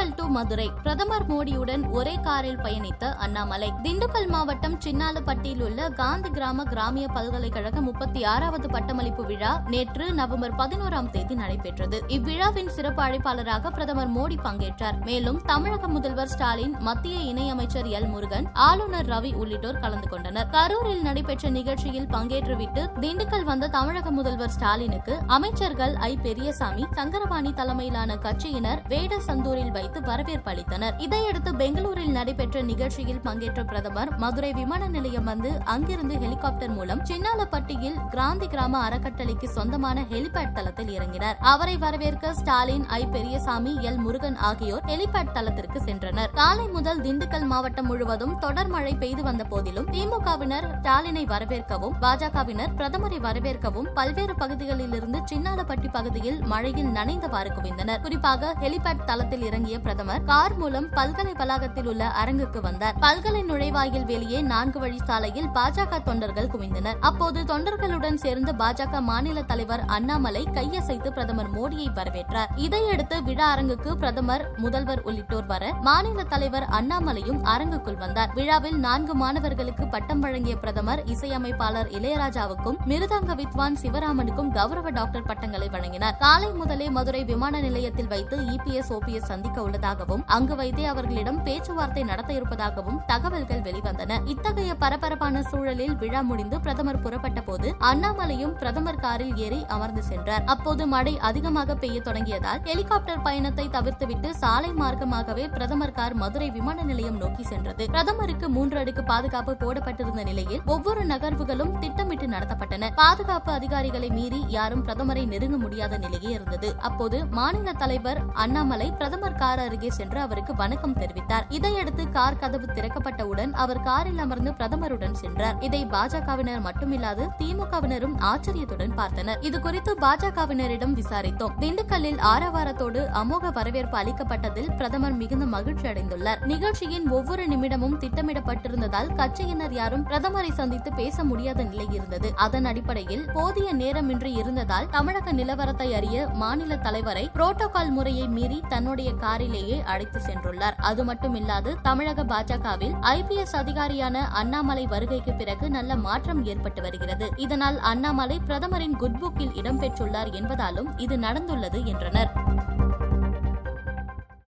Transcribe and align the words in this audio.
Dindigul 0.00 0.14
to 0.14 0.26
Madurai. 0.26 0.70
பிரதமர் 0.82 1.24
மோடியுடன் 1.30 1.90
ஒரே 1.90 2.12
காரில் 2.22 2.58
பயணித்த 2.58 3.12
அண்ணாமலை. 3.14 3.72
திண்டுக்கல் 3.82 4.28
மாவட்டம் 4.28 4.76
சின்னாலப்பட்டியில் 4.84 5.62
உள்ள 5.62 5.88
காந்தி 5.88 6.30
கிராம 6.30 6.64
கிராமிய 6.64 7.06
பல்கலைக்கழக 7.08 7.80
முப்பத்தி 7.80 8.24
ஆறாவது 8.24 8.68
பட்டமளிப்பு 8.68 9.24
விழா 9.24 9.62
நேற்று 9.66 10.12
நவம்பர் 10.12 10.54
பதினோராம் 10.54 11.10
தேதி 11.10 11.34
நடைபெற்றது. 11.34 12.02
இவ்விழாவின் 12.08 12.68
சிறப்பு 12.68 13.02
அழைப்பாளராக 13.02 13.70
பிரதமர் 13.70 14.14
மோடி 14.16 14.38
பங்கேற்றார். 14.44 15.04
மேலும் 15.04 15.40
தமிழக 15.46 15.88
முதல்வர் 15.88 16.28
ஸ்டாலின் 16.28 16.76
மத்திய 16.78 17.18
இணையமைச்சர் 17.32 17.90
எல் 17.98 18.08
முருகன் 18.08 18.48
ஆளுநர் 18.52 19.06
ரவி 19.06 19.34
உள்ளிட்டோர் 19.34 19.78
கலந்து 19.78 20.08
கொண்டனர். 20.08 20.48
கரூரில் 20.50 21.02
நடைபெற்ற 21.02 21.48
நிகழ்ச்சியில் 21.50 22.06
பங்கேற்றுவிட்டு 22.06 22.84
திண்டுக்கல் 23.00 23.42
வந்த 23.42 23.68
தமிழக 23.68 24.10
முதல்வர் 24.10 24.50
ஸ்டாலினுக்கு 24.50 25.16
அமைச்சர்கள் 25.26 25.94
ஐ. 25.94 26.16
பெரியசாமி 26.16 26.86
சங்கரபாணி 26.92 27.52
தலைமையிலான 27.52 28.16
கட்சியினர் 28.16 28.82
வேட 28.88 29.20
சந்தூரில் 29.20 29.88
வைத்து 29.90 30.08
வரவேற்பு 30.10 30.48
அளித்தனர். 30.50 30.94
இதையடுத்து 30.98 31.50
பெங்களூரில் 31.54 32.12
நடைபெற்ற 32.16 32.60
நிகழ்ச்சியில் 32.62 33.20
பங்கேற்ற 33.20 33.60
பிரதமர் 33.64 34.10
மதுரை 34.16 34.50
விமான 34.52 34.82
நிலையம் 34.86 35.24
வந்து 35.24 35.50
அங்கிருந்து 35.64 36.14
ஹெலிகாப்டர் 36.24 36.74
மூலம் 36.76 37.00
சின்னாலப்பட்டியில் 37.08 37.96
கிராந்தி 38.12 38.46
கிராம 38.46 38.88
அறக்கட்டளைக்கு 38.88 39.48
சொந்தமான 39.56 40.04
ஹெலிபேட் 40.10 40.52
தளத்தில் 40.52 40.92
இறங்கினார். 40.96 41.36
அவரை 41.52 41.76
வரவேற்க 41.76 42.34
ஸ்டாலின் 42.34 42.86
ஐ. 42.98 43.02
பெரியசாமி 43.06 43.72
எல். 43.88 43.96
முருகன் 43.96 44.38
ஆகியோர் 44.50 44.84
ஹெலிபேட் 44.86 45.32
தளத்திற்கு 45.32 45.80
சென்றனர். 45.88 46.30
காலை 46.34 46.66
முதல் 46.68 47.00
திண்டுக்கல் 47.00 47.46
மாவட்டம் 47.52 47.86
முழுவதும் 47.86 48.38
தொடர் 48.38 48.68
மழை 48.68 48.94
பெய்து 48.94 49.22
வந்த 49.22 49.44
போதிலும் 49.44 49.90
திமுகவினர் 49.96 50.68
ஸ்டாலினை 50.78 51.24
வரவேற்கவும் 51.34 51.96
பாஜகவினர் 52.00 52.74
பிரதமரை 52.78 53.20
வரவேற்கவும் 53.28 53.90
பல்வேறு 53.94 54.34
பகுதிகளிலிருந்து 54.34 55.20
சின்னாலப்பட்டி 55.32 55.90
பகுதியில் 55.92 56.40
மழையில் 56.44 56.92
நனைந்தவாறு 56.98 57.52
குவிந்தனர். 57.58 58.00
குறிப்பாக 58.00 58.54
ஹெலிபேட் 58.60 59.04
தளத்தில் 59.04 59.42
இறங்கிய 59.42 59.69
பிரதமர் 59.78 60.24
கார் 60.24 60.56
மூலம் 60.56 60.88
பல்கலை 60.90 61.32
வளாகத்தில் 61.32 61.86
உள்ள 61.86 62.10
அரங்குக்கு 62.10 62.60
வந்தார். 62.60 62.94
பல்கலை 63.00 63.42
நுழைவாயில் 63.44 64.04
வெளியே 64.04 64.40
நான்கு 64.40 64.78
வழி 64.78 64.98
சாலையில் 65.04 65.46
பாஜக 65.46 66.02
தொண்டர்கள் 66.02 66.46
குவிந்தனர். 66.46 66.96
அப்போது 67.00 67.42
தொண்டர்களுடன் 67.42 68.14
சேர்ந்து 68.14 68.52
பாஜக 68.52 69.00
மாநில 69.00 69.42
தலைவர் 69.42 69.84
அண்ணாமலை 69.86 70.42
கையசைத்து 70.42 71.10
பிரதமர் 71.10 71.50
மோடியை 71.50 71.88
வரவேற்றார். 71.94 72.46
இதையடுத்து 72.56 73.22
விழா 73.22 73.50
அரங்குக்கு 73.50 73.96
பிரதமர் 73.96 74.50
முதல்வர் 74.56 75.02
உள்ளிட்டோர் 75.02 75.46
வர 75.46 75.74
மாநில 75.80 76.24
தலைவர் 76.24 76.62
அண்ணாமலையும் 76.62 77.42
அரங்குக்குள் 77.42 77.96
வந்தார். 77.96 78.30
விழாவில் 78.34 78.78
நான்கு 78.78 79.14
மாணவர்களுக்கு 79.14 79.86
பட்டம் 79.86 80.20
வழங்கிய 80.20 80.56
பிரதமர் 80.56 81.04
இசையமைப்பாளர் 81.04 81.88
இளையராஜாவுக்கும் 81.88 82.78
மிருதங்க 82.86 83.34
வித்வான் 83.34 83.76
சிவராமனுக்கும் 83.82 84.50
கௌரவ 84.50 84.90
டாக்டர் 84.90 85.22
பட்டங்களை 85.22 85.68
வழங்கினார். 85.68 86.16
காலை 86.16 86.52
முதலே 86.52 86.90
மதுரை 86.90 87.24
விமான 87.24 87.60
நிலையத்தில் 87.60 88.06
வைத்து 88.06 88.36
இபிஎஸ் 88.36 88.92
ஓபிஎஸ் 88.92 89.30
சந்திக்க 89.32 89.59
உள்ளதாகவும் 89.62 90.24
அங்கு 90.36 90.56
வைத்தே 90.56 90.84
அவர்களிடம் 90.84 91.42
பேச்சுவார்த்தை 91.42 92.02
நடத்த 92.02 92.32
இருப்பதாகவும் 92.32 93.00
தகவல்கள் 93.06 93.64
வெளிவந்தன. 93.68 94.18
இத்தகைய 94.24 94.74
பரபரப்பான 94.74 95.42
சூழலில் 95.42 95.96
விழா 95.96 96.20
முடிந்து 96.20 96.60
பிரதமர் 96.60 97.00
புறப்பட்ட 97.00 97.40
போது 97.40 97.68
அண்ணாமலையும் 97.90 98.54
பிரதமர் 98.54 99.00
காரில் 99.04 99.36
ஏறி 99.36 99.60
அமர்ந்து 99.68 100.02
சென்றார். 100.02 100.44
அப்போது 100.44 100.86
மழை 100.86 101.18
அதிகமாக 101.18 101.74
பெய்ய 101.74 102.00
தொடங்கியதால் 102.00 102.62
ஹெலிகாப்டர் 102.64 103.22
பயணத்தை 103.22 103.68
தவிர்த்துவிட்டு 103.68 104.30
சாலை 104.30 104.70
மார்க்கமாகவே 104.72 105.44
பிரதமர் 105.50 105.92
கார் 105.92 106.14
மதுரை 106.14 106.50
விமான 106.50 106.82
நிலையம் 106.82 107.16
நோக்கி 107.16 107.42
சென்றது. 107.42 107.84
பிரதமருக்கு 107.86 108.48
மூன்று 108.48 108.78
அடுக்கு 108.78 109.04
பாதுகாப்பு 109.04 109.54
போடப்பட்டிருந்த 109.54 110.22
நிலையில் 110.22 110.62
ஒவ்வொரு 110.64 111.04
நகர்வுகளும் 111.06 111.72
திட்டமிட்டு 111.78 112.26
நடத்தப்பட்டன. 112.26 112.90
பாதுகாப்பு 112.94 113.52
அதிகாரிகளை 113.52 114.08
மீறி 114.10 114.40
யாரும் 114.48 114.84
பிரதமரை 114.86 115.24
நெருங்க 115.26 115.56
முடியாத 115.56 115.98
நிலையே 115.98 116.30
இருந்தது. 116.30 116.68
அப்போது 116.80 117.26
மாநில 117.38 117.72
தலைவர் 117.72 118.20
அண்ணாமலை 118.34 118.88
பிரதமர் 118.92 119.34
கார் 119.34 119.49
அருகே 119.58 119.90
சென்று 119.90 120.20
அவருக்கு 120.20 120.54
வணக்கம் 120.54 120.96
தெரிவித்தார். 120.96 121.44
இதையடுத்து 121.48 122.10
கார் 122.10 122.38
கதவு 122.38 122.66
திறக்கப்பட்டவுடன் 122.66 123.52
அவர் 123.52 123.82
காரில் 123.82 124.18
அமர்ந்து 124.18 124.50
பிரதமருடன் 124.50 125.12
சென்றார். 125.12 125.56
இதை 125.60 125.86
பாஜகவினர் 125.86 126.62
மட்டுமில்லாது 126.66 127.28
திமுகவினரும் 127.38 128.18
ஆச்சரியத்துடன் 128.18 128.92
பார்த்தனர். 128.96 129.36
இது 129.40 129.60
குறித்து 129.60 129.96
பாஜகவினரிடம் 130.00 130.94
விசாரித்தோம். 130.94 131.54
திண்டுக்கல்லில் 131.60 132.18
ஆரவாரத்தோடு 132.18 133.08
அமோக 133.12 133.52
வரவேற்பு 133.52 133.98
அளிக்கப்பட்டதில் 133.98 134.70
பிரதமர் 134.76 135.12
மிகுந்த 135.12 135.46
மகிழ்ச்சி 135.46 135.88
அடைந்துள்ளார். 135.88 136.44
நிகழ்ச்சியின் 136.44 137.08
ஒவ்வொரு 137.08 137.46
நிமிடமும் 137.46 137.98
திட்டமிடப்பட்டிருந்ததால் 138.00 139.12
கட்சியினர் 139.14 139.72
யாரும் 139.72 140.06
பிரதமரை 140.06 140.52
சந்தித்து 140.52 140.92
பேச 140.92 141.24
முடியாத 141.24 141.62
நிலை 141.62 141.86
இருந்தது. 141.90 142.32
அதன் 142.34 142.64
அடிப்படையில் 142.64 143.30
போதிய 143.32 143.74
நேரமின்றி 143.74 144.36
இருந்ததால் 144.36 144.88
தமிழக 144.90 145.32
நிலவரத்தை 145.32 145.94
அறிய 145.94 146.28
மாநில 146.28 146.76
தலைவரை 146.76 147.30
புரோட்டோகால் 147.34 147.90
முறையை 147.90 148.28
மீறி 148.28 148.62
தன்னுடைய 148.68 149.12
கார் 149.12 149.39
காரிலேயே 149.40 149.82
அழைத்து 149.82 150.18
சென்றுள்ளார். 150.20 150.74
அது 150.80 151.04
மட்டுமில்லாது 151.04 151.70
தமிழக 151.82 152.24
பாஜகவில் 152.24 152.94
ஐபிஎஸ் 153.12 153.54
அதிகாரியான 153.56 154.24
அண்ணாமலை 154.30 154.86
வருகைக்கு 154.86 155.32
பிறகு 155.32 155.70
நல்ல 155.70 155.96
மாற்றம் 155.96 156.44
ஏற்பட்டு 156.44 156.82
வருகிறது. 156.82 157.28
இதனால் 157.36 157.78
அண்ணாமலை 157.78 158.38
பிரதமரின் 158.38 158.98
குட்புக்கில் 159.00 159.56
இடம்பெற்றுள்ளார் 159.60 160.32
என்பதாலும் 160.40 160.90
இது 160.96 161.16
நடந்துள்ளது 161.16 161.84
என்றனர். 161.84 162.32